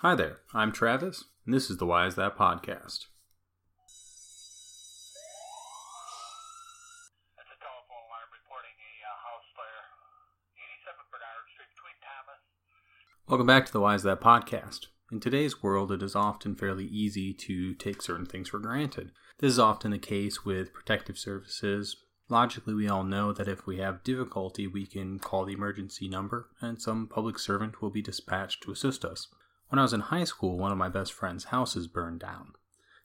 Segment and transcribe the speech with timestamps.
[0.00, 3.08] Hi there, I'm Travis, and this is the Why Is That podcast.
[7.32, 9.88] That's a telephone alarm reporting a uh, house fire.
[10.52, 12.44] 87 Bernard Street between Thomas.
[13.26, 14.88] Welcome back to the Why Is That podcast.
[15.10, 19.12] In today's world, it is often fairly easy to take certain things for granted.
[19.38, 21.96] This is often the case with protective services.
[22.28, 26.50] Logically, we all know that if we have difficulty, we can call the emergency number,
[26.60, 29.28] and some public servant will be dispatched to assist us.
[29.68, 32.52] When I was in high school, one of my best friend's houses burned down.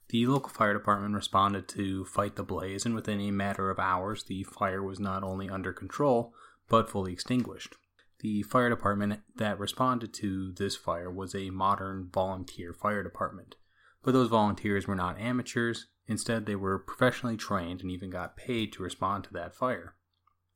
[0.09, 4.25] The local fire department responded to fight the blaze, and within a matter of hours,
[4.25, 6.33] the fire was not only under control,
[6.67, 7.75] but fully extinguished.
[8.19, 13.55] The fire department that responded to this fire was a modern volunteer fire department.
[14.03, 18.73] But those volunteers were not amateurs, instead, they were professionally trained and even got paid
[18.73, 19.95] to respond to that fire.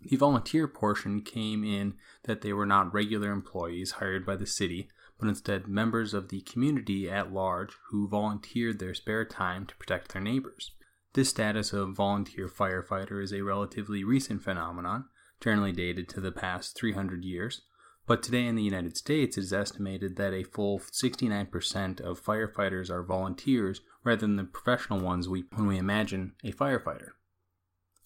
[0.02, 4.90] The volunteer portion came in that they were not regular employees hired by the city,
[5.20, 10.12] but instead members of the community at large who volunteered their spare time to protect
[10.12, 10.72] their neighbors.
[11.14, 15.06] This status of volunteer firefighter is a relatively recent phenomenon,
[15.40, 17.62] generally dated to the past 300 years,
[18.08, 22.90] but today in the United States it is estimated that a full 69% of firefighters
[22.90, 27.12] are volunteers rather than the professional ones we, when we imagine a firefighter.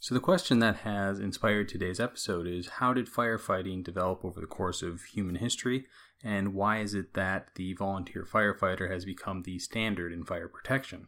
[0.02, 4.48] So, the question that has inspired today's episode is how did firefighting develop over the
[4.48, 5.88] course of human history,
[6.24, 11.08] and why is it that the volunteer firefighter has become the standard in fire protection?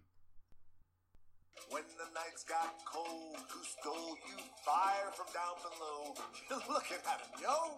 [1.69, 6.13] When the nights got cold, who stole you fire from down below?
[6.89, 7.77] You're at him, yo!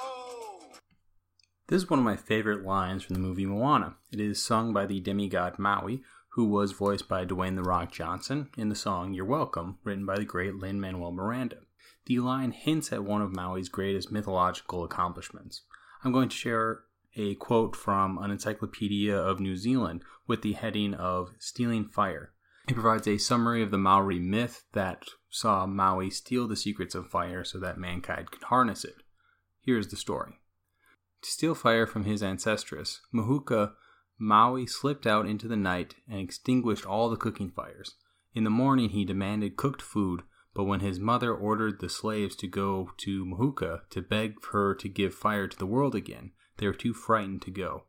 [0.00, 0.62] Oh!
[1.68, 3.94] This is one of my favorite lines from the movie Moana.
[4.10, 6.02] It is sung by the demigod Maui,
[6.34, 10.16] who was voiced by Dwayne The Rock Johnson in the song You're Welcome, written by
[10.16, 11.56] the great Lin Manuel Miranda.
[12.06, 15.62] The line hints at one of Maui's greatest mythological accomplishments.
[16.04, 16.82] I'm going to share
[17.16, 22.32] a quote from an encyclopedia of New Zealand with the heading of Stealing Fire.
[22.68, 27.08] It provides a summary of the Maori myth that saw Maui steal the secrets of
[27.08, 29.02] fire so that mankind could harness it.
[29.60, 30.34] Here's the story.
[31.22, 33.72] To steal fire from his ancestress, Mahuka,
[34.22, 37.94] Maui slipped out into the night and extinguished all the cooking fires.
[38.34, 42.46] In the morning, he demanded cooked food, but when his mother ordered the slaves to
[42.46, 46.74] go to Mahuka to beg her to give fire to the world again, they were
[46.74, 47.84] too frightened to go.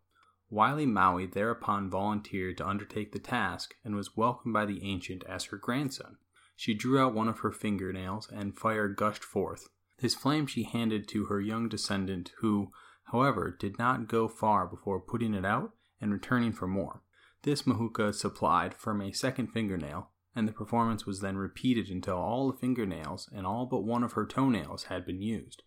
[0.49, 5.43] Wily Maui thereupon volunteered to undertake the task and was welcomed by the ancient as
[5.45, 6.15] her grandson.
[6.55, 9.67] She drew out one of her fingernails and fire gushed forth.
[9.99, 12.71] This flame she handed to her young descendant, who,
[13.11, 17.01] however, did not go far before putting it out and returning for more.
[17.43, 22.51] This Mahuka supplied from a second fingernail, and the performance was then repeated until all
[22.51, 25.63] the fingernails and all but one of her toenails had been used.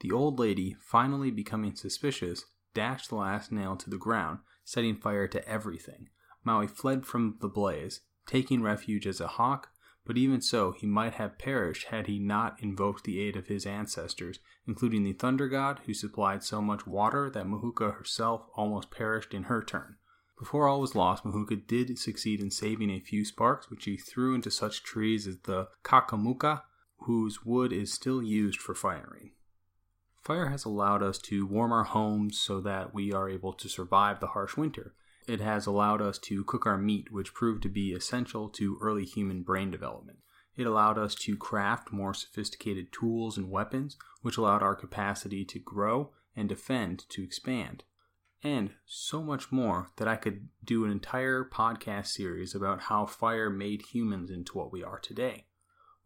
[0.00, 2.44] The old lady, finally becoming suspicious,
[2.74, 6.08] dashed the last nail to the ground, setting fire to everything.
[6.44, 9.70] Maui fled from the blaze, taking refuge as a hawk,
[10.08, 13.66] but even so, he might have perished had he not invoked the aid of his
[13.66, 19.34] ancestors, including the thunder god, who supplied so much water that Mahuka herself almost perished
[19.34, 19.96] in her turn.
[20.38, 24.34] Before all was lost, Mahuka did succeed in saving a few sparks, which he threw
[24.34, 26.62] into such trees as the kaikomako,
[27.00, 29.32] whose wood is still used for firing.
[30.22, 34.20] Fire has allowed us to warm our homes so that we are able to survive
[34.20, 34.94] the harsh winter.
[35.28, 39.04] It has allowed us to cook our meat, which proved to be essential to early
[39.04, 40.20] human brain development.
[40.56, 45.58] It allowed us to craft more sophisticated tools and weapons, which allowed our capacity to
[45.58, 47.84] grow and defend to expand.
[48.42, 53.50] And so much more that I could do an entire podcast series about how fire
[53.50, 55.44] made humans into what we are today.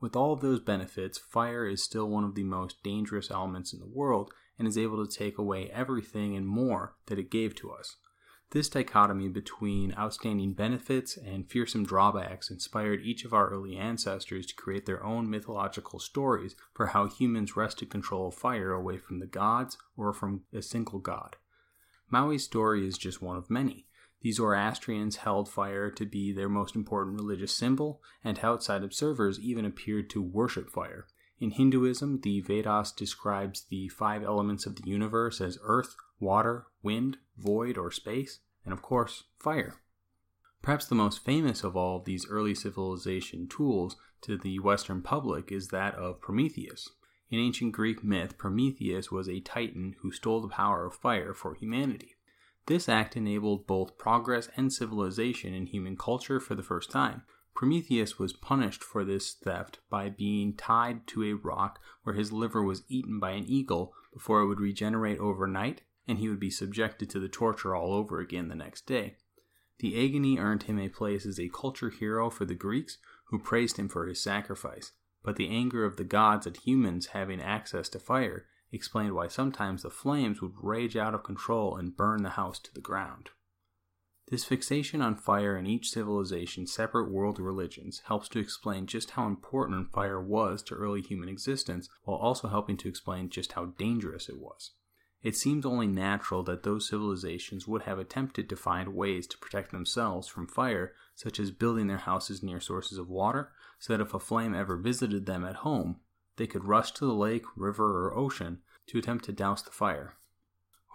[0.00, 3.78] With all of those benefits, fire is still one of the most dangerous elements in
[3.78, 7.71] the world and is able to take away everything and more that it gave to
[7.71, 7.99] us.
[8.53, 14.55] This dichotomy between outstanding benefits and fearsome drawbacks inspired each of our early ancestors to
[14.55, 19.27] create their own mythological stories for how humans wrested control of fire away from the
[19.27, 21.37] gods or from a single god.
[22.11, 23.87] Maui's story is just one of many.
[24.21, 29.65] The Zoroastrians held fire to be their most important religious symbol, and outside observers even
[29.65, 31.06] appeared to worship fire.
[31.41, 37.19] In Hinduism, the Vedas describes the five elements of the universe as earth, water, wind,
[37.37, 39.76] void, or space, and of course, fire.
[40.62, 45.69] Perhaps the most famous of all these early civilization tools to the Western public is
[45.69, 46.88] that of Prometheus.
[47.31, 51.55] In ancient Greek myth, Prometheus was a titan who stole the power of fire for
[51.55, 52.14] humanity.
[52.67, 57.23] This act enabled both progress and civilization in human culture for the first time.
[57.55, 62.62] Prometheus was punished for this theft by being tied to a rock where his liver
[62.62, 67.08] was eaten by an eagle before it would regenerate overnight and he would be subjected
[67.10, 69.16] to the torture all over again the next day.
[69.78, 73.78] The agony earned him a place as a culture hero for the Greeks, who praised
[73.78, 77.99] him for his sacrifice, but the anger of the gods at humans having access to
[77.99, 82.58] fire explained why sometimes the flames would rage out of control and burn the house
[82.58, 83.31] to the ground.
[84.28, 89.26] This fixation on fire in each civilization's separate world religions helps to explain just how
[89.26, 94.28] important fire was to early human existence, while also helping to explain just how dangerous
[94.28, 94.70] it was.
[95.23, 99.71] It seems only natural that those civilizations would have attempted to find ways to protect
[99.71, 104.15] themselves from fire, such as building their houses near sources of water, so that if
[104.15, 106.01] a flame ever visited them at home,
[106.37, 110.17] they could rush to the lake, river, or ocean to attempt to douse the fire.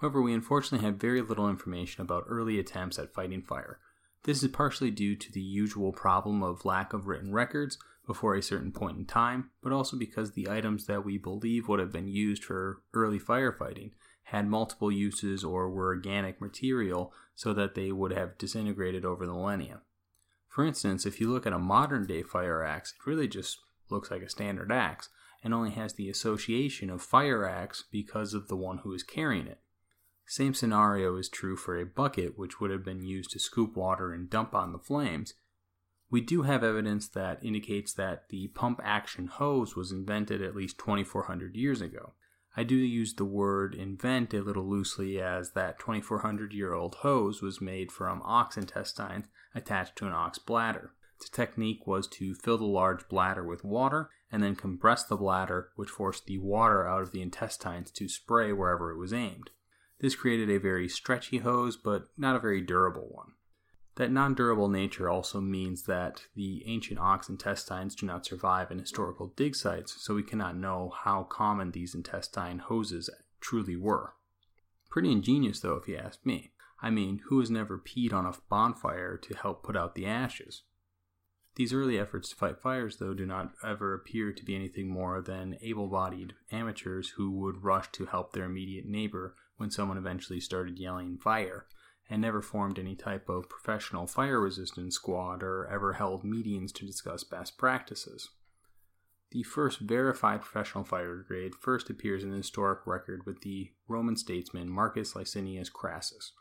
[0.01, 3.79] However, we unfortunately have very little information about early attempts at fighting fire.
[4.23, 8.43] This is partially due to the usual problem of lack of written records before a
[8.43, 12.09] certain point in time, but also because the items that we believe would have been
[12.09, 13.91] used for early firefighting
[14.31, 19.31] had multiple uses or were organic material so that they would have disintegrated over the
[19.31, 19.79] millennia.
[20.49, 23.59] For instance, if you look at a modern day fire axe, it really just
[23.89, 25.07] looks like a standard axe
[25.43, 29.47] and only has the association of fire axe because of the one who is carrying
[29.47, 29.61] it.
[30.25, 34.11] Same scenario is true for a bucket, which would have been used to scoop water
[34.11, 35.35] and dump on the flames.
[36.11, 40.79] We do have evidence that indicates that the pump action hose was invented at least
[40.79, 42.11] 2400 years ago.
[42.59, 47.39] I do use the word invent a little loosely as that 2400 year old hose
[47.39, 50.93] was made from ox intestines attached to an ox bladder.
[51.19, 55.69] The technique was to fill the large bladder with water and then compress the bladder,
[55.75, 59.51] which forced the water out of the intestines to spray wherever it was aimed.
[59.99, 63.33] This created a very stretchy hose, but not a very durable one.
[63.97, 68.77] That non durable nature also means that the ancient ox intestines do not survive in
[68.77, 73.09] historical dig sites, so we cannot know how common these intestine hoses
[73.41, 74.13] truly were.
[74.91, 76.51] Pretty ingenious, though, if you ask me.
[76.79, 80.61] I mean, who has never peed on a bonfire to help put out the ashes?
[81.55, 85.23] These early efforts to fight fires, though, do not ever appear to be anything more
[85.23, 90.39] than able bodied amateurs who would rush to help their immediate neighbor when someone eventually
[90.39, 91.65] started yelling fire,
[92.09, 96.85] and never formed any type of professional fire resistance squad or ever held meetings to
[96.85, 98.29] discuss best practices.
[99.31, 104.15] The first verified professional fire brigade first appears in the historic record with the Roman
[104.15, 106.31] statesman Marcus Licinius Crassus.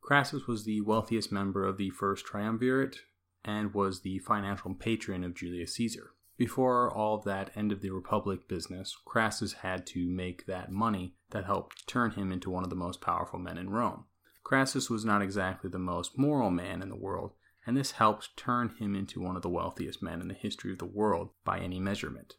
[0.00, 3.00] Crassus was the wealthiest member of the first triumvirate
[3.44, 6.12] and was the financial patron of Julius Caesar.
[6.38, 11.14] Before all of that end of the Republic business, Crassus had to make that money
[11.32, 14.06] that helped turn him into one of the most powerful men in Rome.
[14.50, 18.70] Crassus was not exactly the most moral man in the world, and this helped turn
[18.80, 21.78] him into one of the wealthiest men in the history of the world by any
[21.78, 22.34] measurement.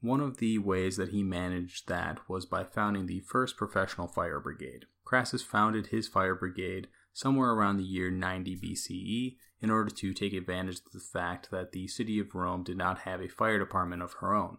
[0.00, 4.40] One of the ways that he managed that was by founding the first professional fire
[4.40, 4.86] brigade.
[5.04, 10.32] Crassus founded his fire brigade somewhere around the year 90 BCE in order to take
[10.32, 14.02] advantage of the fact that the city of Rome did not have a fire department
[14.02, 14.58] of her own.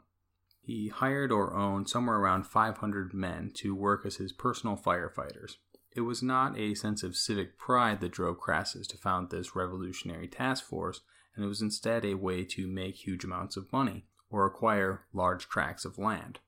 [0.61, 5.57] He hired or owned somewhere around 500 men to work as his personal firefighters.
[5.95, 10.27] It was not a sense of civic pride that drove Crassus to found this revolutionary
[10.27, 11.01] task force,
[11.35, 15.47] and it was instead a way to make huge amounts of money or acquire large
[15.47, 16.39] tracts of land.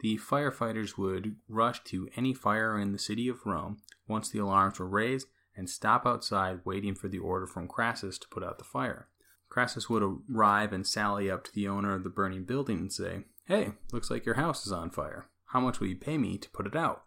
[0.00, 3.78] The firefighters would rush to any fire in the city of Rome
[4.08, 8.28] once the alarms were raised and stop outside waiting for the order from Crassus to
[8.28, 9.08] put out the fire.
[9.48, 13.24] Crassus would arrive and sally up to the owner of the burning building and say,
[13.44, 15.28] Hey, looks like your house is on fire.
[15.46, 17.04] How much will you pay me to put it out?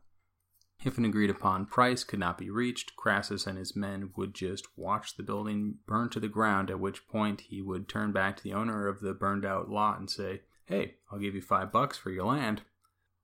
[0.84, 4.67] If an agreed upon price could not be reached, Crassus and his men would just
[4.77, 8.43] watch the building burn to the ground, at which point he would turn back to
[8.43, 11.98] the owner of the burned out lot and say, Hey, I'll give you five bucks
[11.98, 12.62] for your land.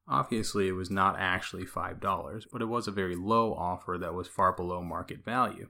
[0.07, 4.27] Obviously, it was not actually $5, but it was a very low offer that was
[4.27, 5.69] far below market value.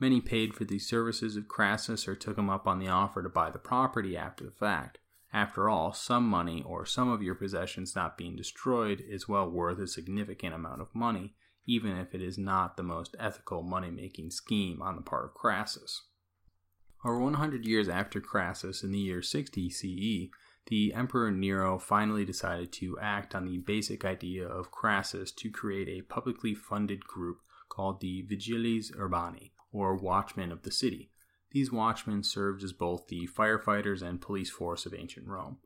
[0.00, 3.28] Many paid for the services of Crassus or took him up on the offer to
[3.28, 4.98] buy the property after the fact.
[5.32, 9.78] After all, some money or some of your possessions not being destroyed is well worth
[9.78, 11.34] a significant amount of money,
[11.66, 15.34] even if it is not the most ethical money making scheme on the part of
[15.34, 16.02] Crassus.
[17.04, 20.30] Over 100 years after Crassus, in the year 60 CE,
[20.66, 25.88] the Emperor Nero finally decided to act on the basic idea of Crassus to create
[25.88, 31.10] a publicly funded group called the Vigiles Urbani, or Watchmen of the City.
[31.52, 35.58] These watchmen served as both the firefighters and police force of ancient Rome.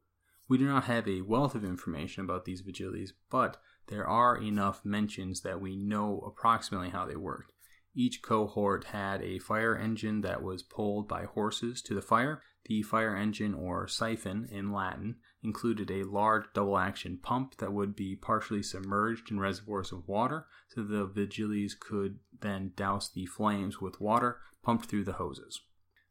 [0.49, 4.85] We do not have a wealth of information about these vigiles, but there are enough
[4.85, 7.53] mentions that we know approximately how they worked.
[7.95, 12.43] Each cohort had a fire engine that was pulled by horses to the fire.
[12.65, 17.95] The fire engine, or siphon in Latin, included a large double action pump that would
[17.95, 23.81] be partially submerged in reservoirs of water, so the vigiles could then douse the flames
[23.81, 25.61] with water pumped through the hoses.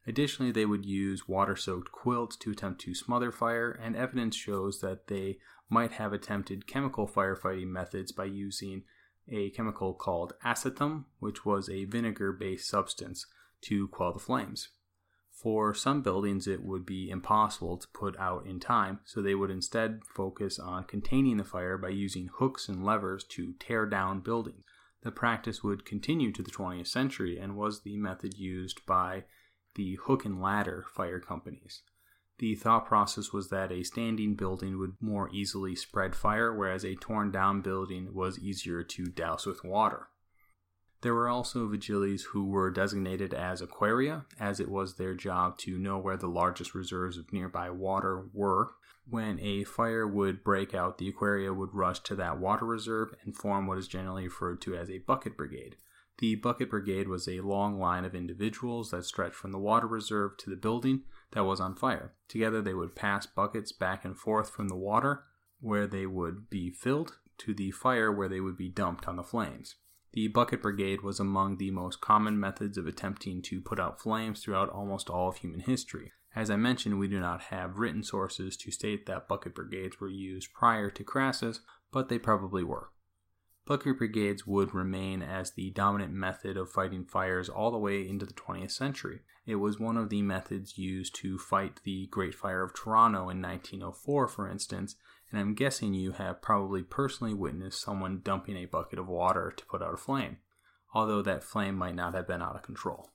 [0.07, 4.79] Additionally, they would use water soaked quilts to attempt to smother fire, and evidence shows
[4.81, 8.83] that they might have attempted chemical firefighting methods by using
[9.27, 13.25] a chemical called acetum, which was a vinegar based substance,
[13.61, 14.69] to quell the flames.
[15.31, 19.51] For some buildings, it would be impossible to put out in time, so they would
[19.51, 24.63] instead focus on containing the fire by using hooks and levers to tear down buildings.
[25.01, 29.25] The practice would continue to the 20th century and was the method used by
[29.75, 31.83] the hook and ladder fire companies.
[32.37, 36.95] The thought process was that a standing building would more easily spread fire, whereas a
[36.95, 40.09] torn down building was easier to douse with water.
[41.01, 45.77] There were also vigiles who were designated as aquaria, as it was their job to
[45.77, 48.71] know where the largest reserves of nearby water were.
[49.07, 53.35] When a fire would break out, the aquaria would rush to that water reserve and
[53.35, 55.77] form what is generally referred to as a bucket brigade.
[56.19, 60.37] The bucket brigade was a long line of individuals that stretched from the water reserve
[60.37, 62.13] to the building that was on fire.
[62.29, 65.25] Together, they would pass buckets back and forth from the water,
[65.59, 69.23] where they would be filled, to the fire, where they would be dumped on the
[69.23, 69.75] flames.
[70.13, 74.41] The bucket brigade was among the most common methods of attempting to put out flames
[74.41, 76.13] throughout almost all of human history.
[76.33, 80.07] As I mentioned, we do not have written sources to state that bucket brigades were
[80.07, 81.59] used prior to Crassus,
[81.91, 82.89] but they probably were.
[83.65, 88.25] Bucket brigades would remain as the dominant method of fighting fires all the way into
[88.25, 89.21] the 20th century.
[89.47, 93.41] It was one of the methods used to fight the Great Fire of Toronto in
[93.41, 94.95] 1904, for instance,
[95.31, 99.65] and I'm guessing you have probably personally witnessed someone dumping a bucket of water to
[99.65, 100.37] put out a flame,
[100.93, 103.09] although that flame might not have been out of control.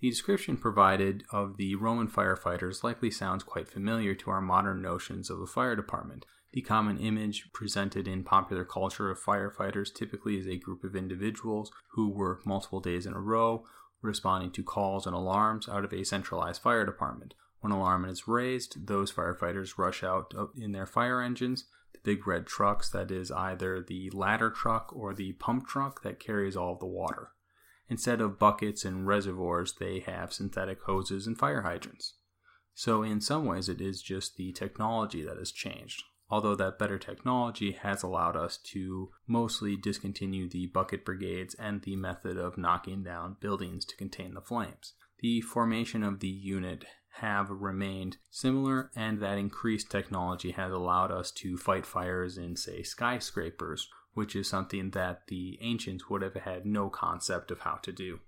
[0.00, 5.30] The description provided of the Roman firefighters likely sounds quite familiar to our modern notions
[5.30, 6.26] of a fire department.
[6.54, 11.72] The common image presented in popular culture of firefighters typically is a group of individuals
[11.94, 13.66] who work multiple days in a row,
[14.00, 17.34] responding to calls and alarms out of a centralized fire department.
[17.58, 22.24] When an alarm is raised, those firefighters rush out in their fire engines, the big
[22.24, 26.76] red trucks that is either the ladder truck or the pump truck that carries all
[26.76, 27.32] the water.
[27.88, 32.14] Instead of buckets and reservoirs, they have synthetic hoses and fire hydrants.
[32.74, 36.98] So, in some ways, it is just the technology that has changed although that better
[36.98, 43.02] technology has allowed us to mostly discontinue the bucket brigades and the method of knocking
[43.02, 44.94] down buildings to contain the flames.
[45.20, 46.84] The formation of the unit
[47.18, 52.82] have remained similar, and that increased technology has allowed us to fight fires in, say,
[52.82, 57.92] skyscrapers, which is something that the ancients would have had no concept of how to
[57.92, 58.20] do.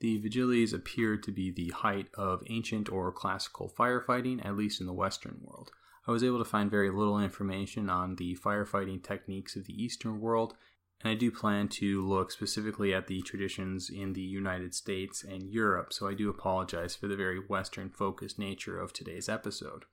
[0.00, 4.86] The Vigiles appeared to be the height of ancient or classical firefighting, at least in
[4.86, 5.70] the Western world.
[6.10, 10.20] I was able to find very little information on the firefighting techniques of the Eastern
[10.20, 10.56] world,
[11.00, 15.44] and I do plan to look specifically at the traditions in the United States and
[15.44, 19.84] Europe, so I do apologize for the very Western focused nature of today's episode.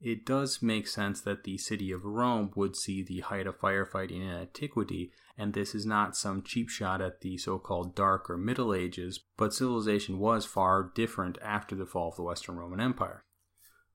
[0.00, 4.22] It does make sense that the city of Rome would see the height of firefighting
[4.22, 8.38] in antiquity, and this is not some cheap shot at the so called Dark or
[8.38, 13.26] Middle Ages, but civilization was far different after the fall of the Western Roman Empire.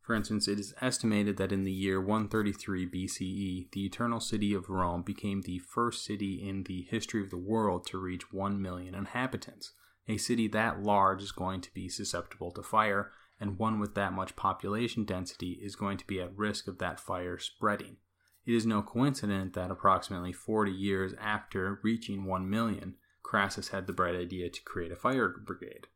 [0.07, 4.69] For instance, it is estimated that in the year 133 BCE, the Eternal City of
[4.69, 8.95] Rome became the first city in the history of the world to reach 1 million
[8.95, 9.73] inhabitants.
[10.07, 14.13] A city that large is going to be susceptible to fire, and one with that
[14.13, 17.97] much population density is going to be at risk of that fire spreading.
[18.45, 23.93] It is no coincidence that approximately 40 years after reaching 1 million, Crassus had the
[23.93, 25.87] bright idea to create a fire brigade.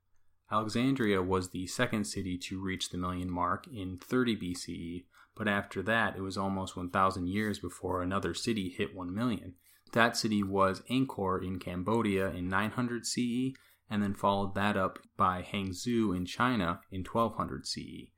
[0.51, 5.81] Alexandria was the second city to reach the million mark in 30 BCE, but after
[5.81, 9.53] that it was almost 1,000 years before another city hit 1 million.
[9.93, 13.53] That city was Angkor in Cambodia in 900 CE,
[13.89, 18.11] and then followed that up by Hangzhou in China in 1200 CE.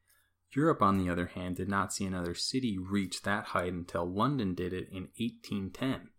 [0.55, 4.53] Europe, on the other hand, did not see another city reach that height until London
[4.53, 6.09] did it in 1810.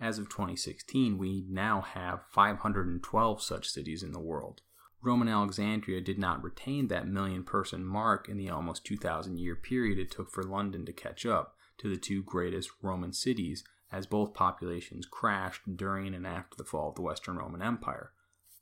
[0.00, 4.62] As of 2016, we now have 512 such cities in the world.
[5.04, 9.98] Roman Alexandria did not retain that million person mark in the almost 2,000 year period
[9.98, 14.32] it took for London to catch up to the two greatest Roman cities, as both
[14.32, 18.12] populations crashed during and after the fall of the Western Roman Empire.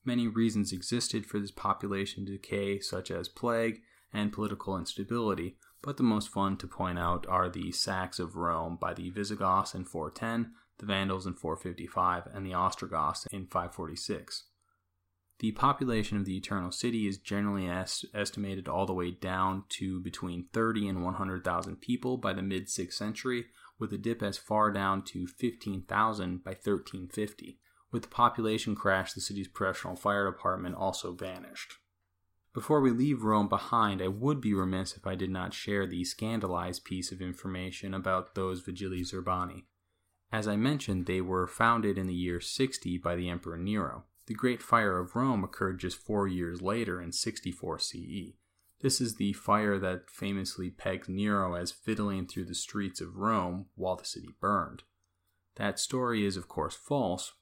[0.04, 3.82] Many reasons existed for this population decay, such as plague
[4.12, 8.78] and political instability, but the most fun to point out are the sacks of Rome
[8.80, 14.44] by the Visigoths in 410, the Vandals in 455, and the Ostrogoths in 546.
[15.40, 19.98] The population of the Eternal City is generally est- estimated all the way down to
[19.98, 23.46] between 30 and 100,000 people by the mid 6th century,
[23.78, 27.58] with a dip as far down to 15,000 by 1350.
[27.90, 31.72] With the population crash, the city's professional fire department also vanished.
[32.52, 36.04] Before we leave Rome behind, I would be remiss if I did not share the
[36.04, 39.64] scandalized piece of information about those Vigili Urbani.
[40.30, 44.04] As I mentioned, they were founded in the year 60 by the Emperor Nero.
[44.30, 48.36] The Great Fire of Rome occurred just four years later in 64 CE.
[48.80, 53.66] This is the fire that famously pegs Nero as fiddling through the streets of Rome
[53.74, 54.84] while the city burned.
[55.56, 57.32] That story is, of course, false,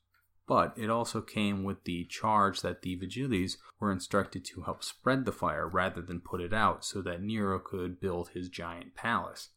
[0.47, 5.27] but it also came with the charge that the Vigiles were instructed to help spread
[5.27, 9.51] the fire rather than put it out so that Nero could build his giant palace.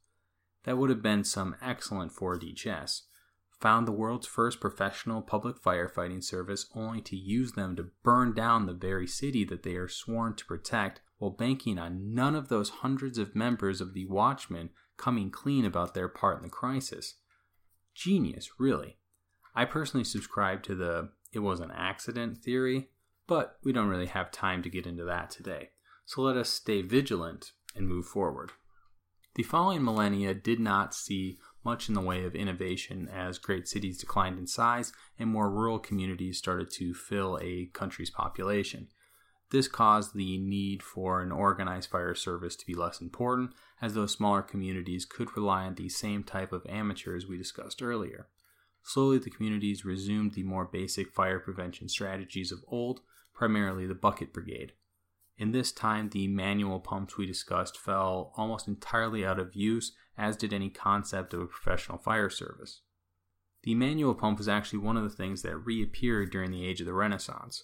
[0.66, 3.04] That would have been some excellent 4D chess.
[3.62, 8.66] Found the world's first professional public firefighting service only to use them to burn down
[8.66, 12.70] the very city that they are sworn to protect while banking on none of those
[12.70, 17.16] hundreds of members of the Watchmen coming clean about their part in the crisis.
[17.94, 18.98] Genius, really.
[19.54, 22.90] I personally subscribe to the it was an accident theory,
[23.28, 25.70] but we don't really have time to get into that today.
[26.06, 28.54] So let us stay vigilant and move forward.
[29.36, 33.98] The following millennia did not see much in the way of innovation as great cities
[33.98, 38.88] declined in size and more rural communities started to fill a country's population.
[39.52, 43.52] This caused the need for an organized fire service to be less important,
[43.82, 48.28] as those smaller communities could rely on the same type of amateurs we discussed earlier.
[48.84, 53.02] Slowly, the communities resumed the more basic fire prevention strategies of old,
[53.34, 54.72] primarily the bucket brigade.
[55.38, 60.38] In this time, the manual pumps we discussed fell almost entirely out of use, as
[60.38, 62.82] did any concept of a professional fire service.
[63.64, 66.88] The manual pump was actually one of the things that reappeared during the age of
[66.88, 67.64] the Renaissance.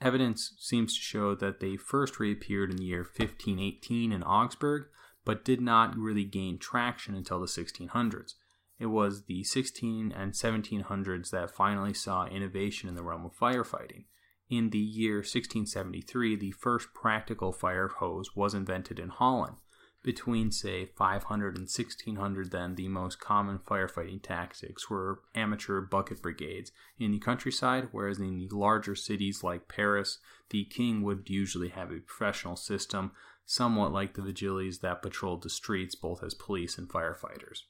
[0.00, 4.86] Evidence seems to show that they first reappeared in the year 1518 in Augsburg,
[5.24, 8.34] but did not really gain traction until the 1600s.
[8.78, 14.04] It was the 16 and 1700s that finally saw innovation in the realm of firefighting.
[14.48, 19.56] In the year 1673, the first practical fire hose was invented in Holland.
[20.04, 26.70] Between, say, 500 and 1600, then, the most common firefighting tactics were amateur bucket brigades
[26.98, 30.18] in the countryside, whereas in the larger cities like Paris,
[30.50, 33.10] the king would usually have a professional system,
[33.44, 37.62] somewhat like the vigiles that patrolled the streets both as police and firefighters.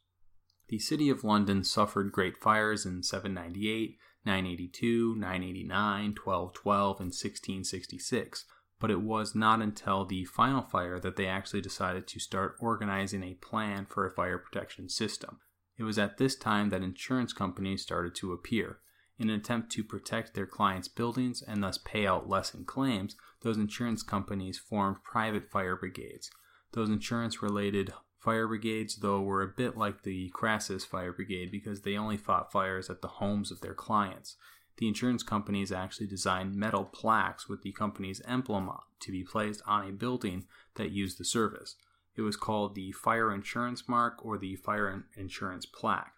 [0.68, 8.44] The city of London suffered great fires in 798, 982, 989, 1212, and 1666,
[8.80, 13.22] but it was not until the final fire that they actually decided to start organizing
[13.22, 15.38] a plan for a fire protection system.
[15.76, 18.78] It was at this time that insurance companies started to appear.
[19.18, 23.16] In an attempt to protect their clients' buildings and thus pay out less in claims,
[23.42, 26.30] those insurance companies formed private fire brigades.
[26.72, 31.82] Those insurance related Fire brigades, though, were a bit like the Crassus Fire Brigade because
[31.82, 34.36] they only fought fires at the homes of their clients.
[34.78, 39.88] The insurance companies actually designed metal plaques with the company's emblem to be placed on
[39.88, 41.74] a building that used the service.
[42.16, 46.14] It was called the Fire Insurance Mark or the Fire Insurance Plaque.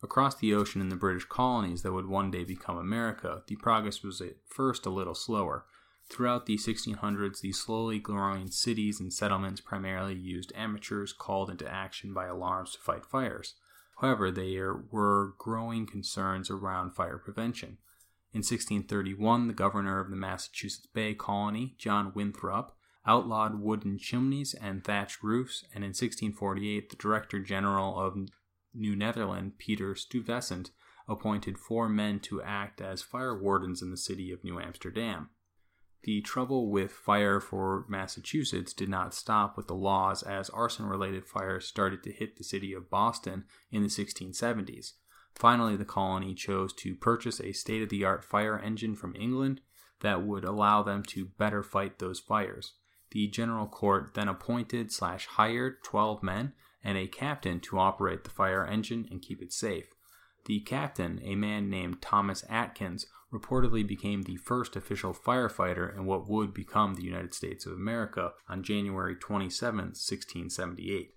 [0.00, 4.02] Across the ocean in the British colonies that would one day become America, the progress
[4.02, 5.64] was at first a little slower.
[6.08, 12.12] Throughout the 1600s, the slowly growing cities and settlements primarily used amateurs called into action
[12.12, 13.54] by alarms to fight fires.
[14.02, 17.78] However, there were growing concerns around fire prevention.
[18.32, 24.82] In 1631, the governor of the Massachusetts Bay Colony, John Winthrop, outlawed wooden chimneys and
[24.82, 28.16] thatched roofs, and in 1648, the Director General of
[28.74, 30.72] New Netherland, Peter Stuyvesant,
[31.06, 35.30] appointed four men to act as fire wardens in the city of New Amsterdam.
[36.04, 41.24] The trouble with fire for Massachusetts did not stop with the laws as arson related
[41.26, 44.94] fires started to hit the city of Boston in the 1670s.
[45.34, 49.60] Finally, the colony chose to purchase a state of the art fire engine from England
[50.00, 52.72] that would allow them to better fight those fires.
[53.12, 58.30] The general court then appointed slash hired 12 men and a captain to operate the
[58.30, 59.94] fire engine and keep it safe.
[60.46, 66.28] The captain, a man named Thomas Atkins, reportedly became the first official firefighter in what
[66.28, 71.14] would become the United States of America on January 27, 1678.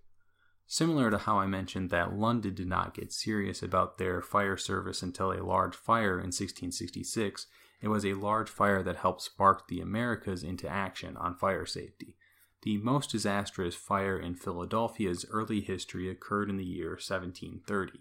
[0.68, 5.04] Similar to how I mentioned that London did not get serious about their fire service
[5.04, 7.48] until a large fire in 1666,
[7.82, 12.16] it was a large fire that helped spark the Americas into action on fire safety.
[12.64, 18.00] The most disastrous fire in Philadelphia's early history occurred in the year 1730.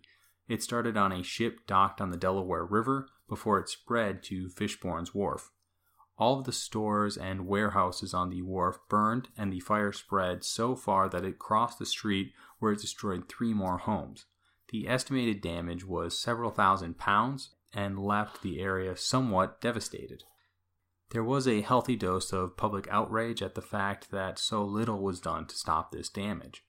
[0.49, 5.15] It started on a ship docked on the Delaware River before it spread to Fishbourne's
[5.15, 5.51] Wharf.
[6.17, 10.77] All of the stores and warehouses on the wharf burned, and the fire spread so
[10.77, 14.27] far that it crossed the street where it destroyed three more homes.
[14.69, 20.23] The estimated damage was several thousand pounds and left the area somewhat devastated.
[21.11, 25.21] There was a healthy dose of public outrage at the fact that so little was
[25.21, 26.65] done to stop this damage.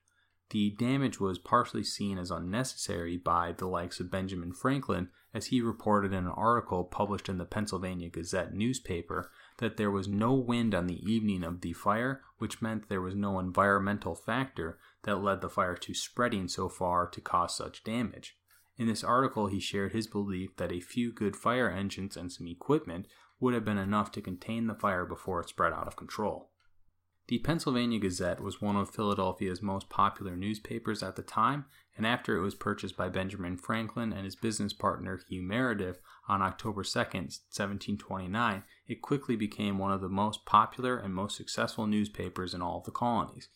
[0.51, 5.59] The damage was partially seen as unnecessary by the likes of Benjamin Franklin, as he
[5.59, 10.75] reported in an article published in the Pennsylvania Gazette newspaper that there was no wind
[10.75, 15.41] on the evening of the fire, which meant there was no environmental factor that led
[15.41, 18.37] the fire to spreading so far to cause such damage.
[18.77, 22.47] In this article, he shared his belief that a few good fire engines and some
[22.47, 23.07] equipment
[23.39, 26.51] would have been enough to contain the fire before it spread out of control.
[27.27, 31.65] The Pennsylvania Gazette was one of Philadelphia's most popular newspapers at the time,
[31.97, 36.43] and after it was purchased by Benjamin Franklin and his business partner Hugh Meredith on
[36.43, 42.53] October 2, 1729, it quickly became one of the most popular and most successful newspapers
[42.53, 43.49] in all of the colonies.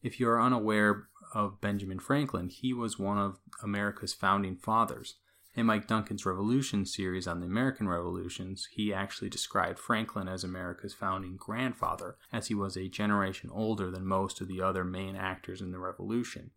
[0.00, 5.16] If you are unaware of Benjamin Franklin, he was one of America's founding fathers.
[5.58, 10.94] In Mike Duncan's Revolution series on the American Revolutions, he actually described Franklin as America's
[10.94, 15.60] founding grandfather, as he was a generation older than most of the other main actors
[15.60, 16.52] in the Revolution.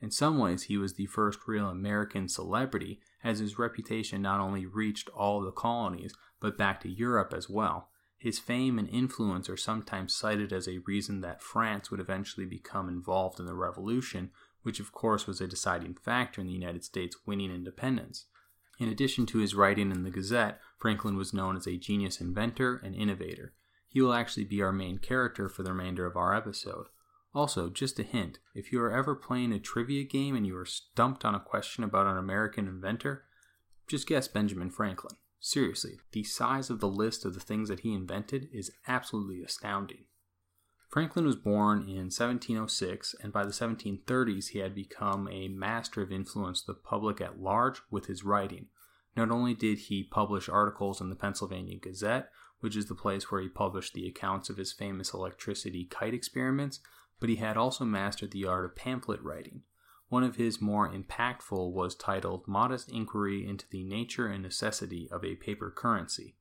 [0.00, 4.64] In some ways, he was the first real American celebrity, as his reputation not only
[4.64, 7.90] reached all the colonies, but back to Europe as well.
[8.16, 12.88] His fame and influence are sometimes cited as a reason that France would eventually become
[12.88, 14.30] involved in the Revolution,
[14.62, 18.24] which of course was a deciding factor in the United States winning independence.
[18.78, 22.80] In addition to his writing in the Gazette, Franklin was known as a genius inventor
[22.84, 23.54] and innovator.
[23.88, 26.86] He will actually be our main character for the remainder of our episode.
[27.34, 30.66] Also, just a hint if you are ever playing a trivia game and you are
[30.66, 33.24] stumped on a question about an American inventor,
[33.86, 35.16] just guess Benjamin Franklin.
[35.38, 40.04] Seriously, the size of the list of the things that he invented is absolutely astounding.
[40.88, 46.12] Franklin was born in 1706, and by the 1730s he had become a master of
[46.12, 48.66] influence the public at large with his writing.
[49.16, 53.40] Not only did he publish articles in the Pennsylvania Gazette, which is the place where
[53.40, 56.80] he published the accounts of his famous electricity kite experiments,
[57.18, 59.62] but he had also mastered the art of pamphlet writing.
[60.08, 65.24] One of his more impactful was titled Modest Inquiry into the Nature and Necessity of
[65.24, 66.36] a Paper Currency.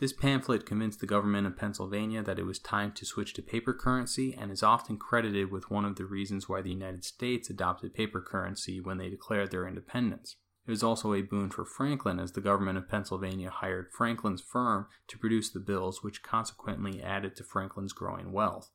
[0.00, 3.74] This pamphlet convinced the government of Pennsylvania that it was time to switch to paper
[3.74, 7.92] currency and is often credited with one of the reasons why the United States adopted
[7.92, 10.36] paper currency when they declared their independence.
[10.66, 14.86] It was also a boon for Franklin as the government of Pennsylvania hired Franklin's firm
[15.08, 18.70] to produce the bills, which consequently added to Franklin's growing wealth.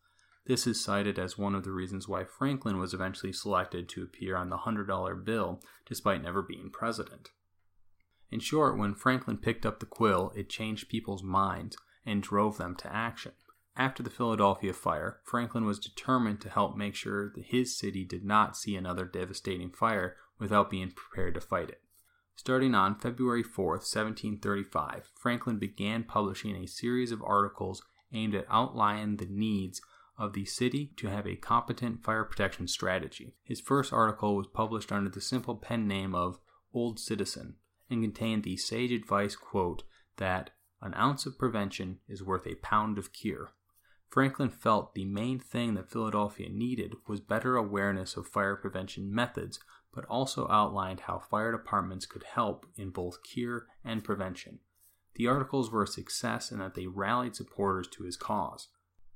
[0.45, 4.35] This is cited as one of the reasons why Franklin was eventually selected to appear
[4.35, 7.31] on the $100 bill despite never being president.
[8.31, 12.75] In short, when Franklin picked up the quill, it changed people's minds and drove them
[12.77, 13.33] to action.
[13.77, 18.23] After the Philadelphia fire, Franklin was determined to help make sure that his city did
[18.23, 21.81] not see another devastating fire without being prepared to fight it.
[22.37, 29.17] Starting on February 4, 1735, Franklin began publishing a series of articles aimed at outlining
[29.17, 29.81] the needs
[30.17, 33.35] of the city to have a competent fire protection strategy.
[33.43, 36.39] His first article was published under the simple pen name of
[36.73, 37.55] Old Citizen,
[37.89, 39.83] and contained the sage advice quote
[40.17, 43.51] that an ounce of prevention is worth a pound of cure.
[44.09, 49.59] Franklin felt the main thing that Philadelphia needed was better awareness of fire prevention methods,
[49.93, 54.59] but also outlined how fire departments could help in both cure and prevention.
[55.15, 58.67] The articles were a success in that they rallied supporters to his cause.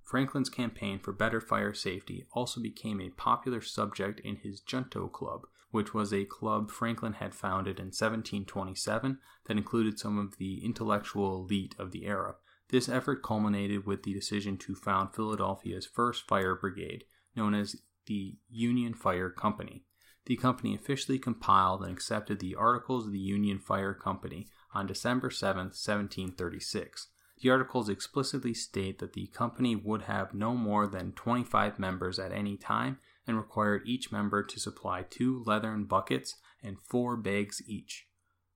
[0.01, 5.41] Franklin's campaign for better fire safety also became a popular subject in his Junto Club,
[5.71, 11.43] which was a club Franklin had founded in 1727 that included some of the intellectual
[11.43, 12.35] elite of the era.
[12.69, 17.03] This effort culminated with the decision to found Philadelphia's first fire brigade,
[17.35, 19.85] known as the Union Fire Company.
[20.25, 25.31] The company officially compiled and accepted the Articles of the Union Fire Company on December
[25.31, 27.07] 7, 1736.
[27.41, 32.33] The articles explicitly state that the company would have no more than 25 members at
[32.33, 38.07] any time and required each member to supply two leathern buckets and four bags each.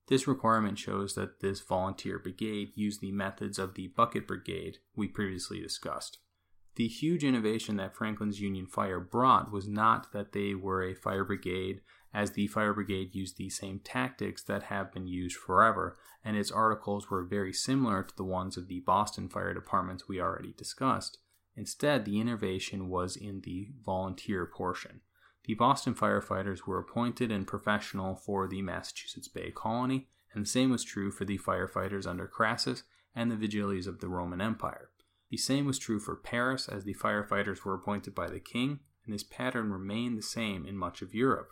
[0.07, 5.07] This requirement shows that this volunteer brigade used the methods of the bucket brigade we
[5.07, 6.17] previously discussed.
[6.75, 11.23] The huge innovation that Franklin's Union Fire brought was not that they were a fire
[11.23, 11.81] brigade
[12.11, 16.51] as the fire brigade used the same tactics that have been used forever, and its
[16.51, 21.19] articles were very similar to the ones of the Boston fire departments we already discussed.
[21.55, 25.01] Instead, the innovation was in the volunteer portion.
[25.45, 30.69] The Boston firefighters were appointed and professional for the Massachusetts Bay Colony, and the same
[30.69, 34.89] was true for the firefighters under Crassus and the Vigiles of the Roman Empire.
[35.29, 39.13] The same was true for Paris, as the firefighters were appointed by the king, and
[39.13, 41.49] this pattern remained the same in much of Europe.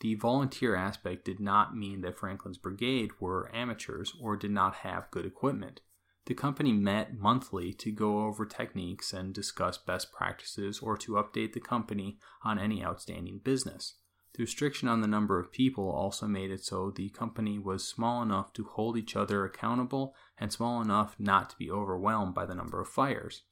[0.00, 5.10] The volunteer aspect did not mean that Franklin's brigade were amateurs or did not have
[5.10, 5.80] good equipment.
[6.26, 11.52] The company met monthly to go over techniques and discuss best practices or to update
[11.52, 13.96] the company on any outstanding business.
[14.34, 18.22] The restriction on the number of people also made it so the company was small
[18.22, 22.54] enough to hold each other accountable and small enough not to be overwhelmed by the
[22.54, 23.42] number of fires.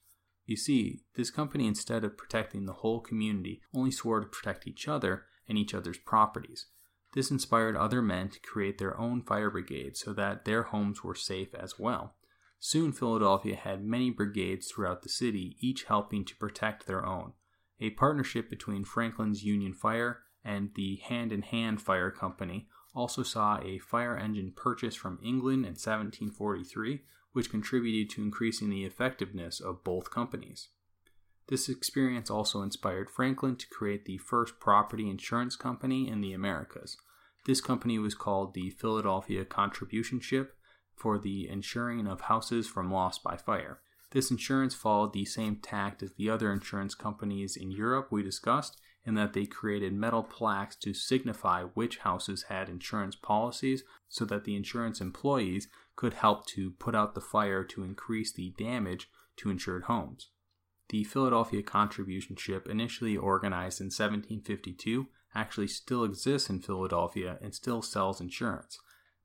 [0.44, 4.88] You see, this company, instead of protecting the whole community, only swore to protect each
[4.88, 6.66] other and each other's properties.
[7.14, 11.14] This inspired other men to create their own fire brigades so that their homes were
[11.14, 12.16] safe as well.
[12.64, 17.32] Soon, Philadelphia had many brigades throughout the city, each helping to protect their own.
[17.80, 23.58] A partnership between Franklin's Union Fire and the Hand in Hand Fire Company also saw
[23.60, 29.82] a fire engine purchase from England in 1743, which contributed to increasing the effectiveness of
[29.82, 30.68] both companies.
[31.48, 36.96] This experience also inspired Franklin to create the first property insurance company in the Americas.
[37.44, 40.50] This company was called the Philadelphia Contributionship
[41.02, 43.80] for the insuring of houses from loss by fire.
[44.12, 48.80] This insurance followed the same tact as the other insurance companies in Europe we discussed
[49.04, 54.44] in that they created metal plaques to signify which houses had insurance policies so that
[54.44, 59.50] the insurance employees could help to put out the fire to increase the damage to
[59.50, 60.28] insured homes.
[60.90, 68.20] The Philadelphia Contributionship, initially organized in 1752, actually still exists in Philadelphia and still sells
[68.20, 68.78] insurance.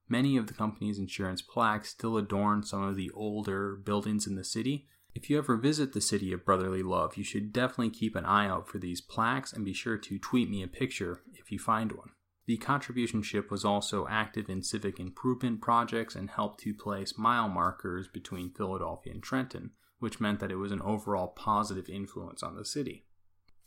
[0.09, 4.43] Many of the company's insurance plaques still adorn some of the older buildings in the
[4.43, 8.23] city, if you ever visit the city of brotherly love, you should definitely keep an
[8.23, 11.57] eye out for these plaques and be sure to tweet me a picture if you
[11.57, 12.11] find one.
[12.45, 18.07] The contributionship was also active in civic improvement projects and helped to place mile markers
[18.07, 22.63] between Philadelphia and Trenton, which meant that it was an overall positive influence on the
[22.63, 23.07] city.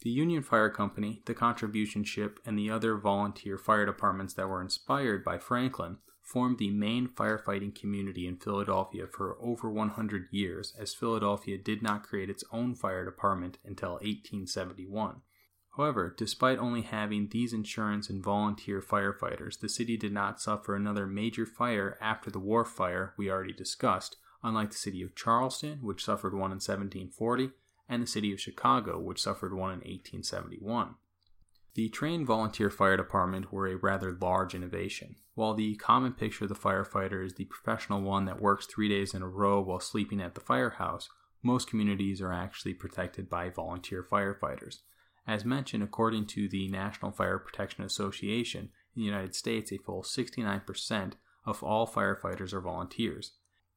[0.03, 5.25] The Union Fire Company, the contributionship, and the other volunteer fire departments that were inspired
[5.25, 5.99] by Franklin
[6.31, 12.05] formed the main firefighting community in Philadelphia for over 100 years, as Philadelphia did not
[12.05, 15.23] create its own fire department until 1871.
[15.77, 21.07] However, despite only having these insurance and volunteer firefighters, the city did not suffer another
[21.07, 26.05] major fire after the Wharf Fire we already discussed, unlike the city of Charleston, which
[26.05, 27.51] suffered one in 1740,
[27.89, 30.95] and the city of Chicago, which suffered one in 1871.
[31.75, 35.17] The trained volunteer fire department were a rather large innovation.
[35.35, 39.15] While the common picture of the firefighter is the professional one that works three days
[39.15, 41.09] in a row while sleeping at the firehouse,
[41.43, 44.81] most communities are actually protected by volunteer firefighters.
[45.27, 50.03] As mentioned, according to the National Fire Protection Association, in the United States, a full
[50.03, 51.13] 69%
[51.47, 53.33] of all firefighters are volunteers.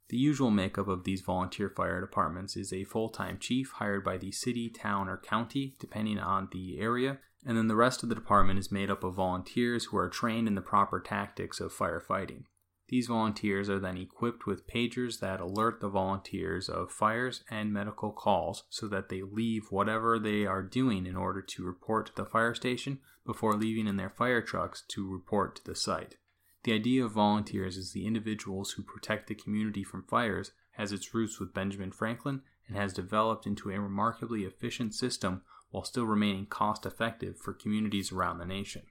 [0.10, 4.18] The usual makeup of these volunteer fire departments is a full time chief hired by
[4.18, 8.16] the city, town, or county, depending on the area, and then the rest of the
[8.16, 12.44] department is made up of volunteers who are trained in the proper tactics of firefighting.
[12.90, 18.12] These volunteers are then equipped with pagers that alert the volunteers of fires and medical
[18.12, 22.26] calls so that they leave whatever they are doing in order to report to the
[22.26, 26.18] fire station before leaving in their fire trucks to report to the site.
[26.64, 31.14] The idea of volunteers as the individuals who protect the community from fires has its
[31.14, 36.46] roots with Benjamin Franklin and has developed into a remarkably efficient system while still remaining
[36.46, 38.84] cost effective for communities around the nation.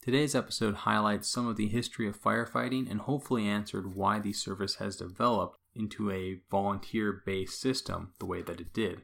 [0.00, 4.76] Today's episode highlights some of the history of firefighting and hopefully answered why the service
[4.76, 9.02] has developed into a volunteer based system the way that it did.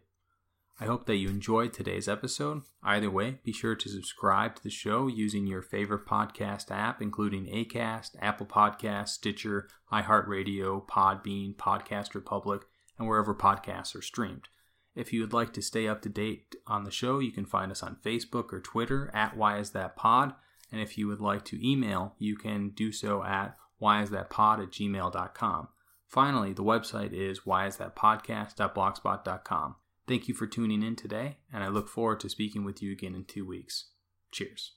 [0.82, 2.62] I hope that you enjoyed today's episode.
[2.82, 7.46] Either way, be sure to subscribe to the show using your favorite podcast app, including
[7.46, 12.62] Acast, Apple Podcasts, Stitcher, iHeartRadio, Podbean, Podcast Republic,
[12.98, 14.48] and wherever podcasts are streamed.
[14.96, 17.70] If you would like to stay up to date on the show, you can find
[17.70, 20.34] us on Facebook or Twitter at Why Is That Pod.
[20.72, 25.68] And if you would like to email, you can do so at whyisthatpod at gmail.com.
[26.08, 29.76] Finally, the website is whyisthatpodcast.blogspot.com.
[30.06, 33.14] Thank you for tuning in today, and I look forward to speaking with you again
[33.14, 33.90] in two weeks.
[34.32, 34.72] Cheers.